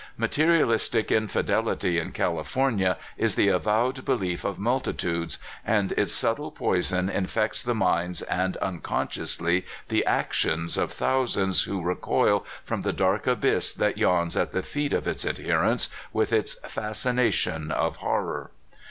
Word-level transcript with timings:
Material 0.17 0.69
istic 0.69 1.09
infidelity 1.09 1.99
in 1.99 2.11
California 2.11 2.97
is 3.17 3.35
the 3.35 3.49
avowed 3.49 4.03
belief 4.03 4.43
of 4.43 4.57
multitudes, 4.57 5.37
and 5.63 5.91
its 5.91 6.11
subtle 6.11 6.49
poison 6.49 7.07
infects 7.07 7.61
the 7.61 7.75
minds 7.75 8.23
and 8.23 8.57
unconsciously 8.57 9.63
the 9.89 10.03
actions 10.07 10.75
of 10.75 10.91
thousands 10.91 11.65
who 11.65 11.83
recoil 11.83 12.43
from 12.63 12.81
the 12.81 12.91
dark 12.93 13.27
abyss 13.27 13.73
that 13.75 13.99
yawns 13.99 14.35
at 14.35 14.49
the 14.49 14.63
feet 14.63 14.91
of 14.91 15.05
its 15.07 15.23
adherents 15.23 15.87
with 16.11 16.33
its 16.33 16.55
fascination 16.65 17.69
of 17.69 17.97
horror. 17.97 18.49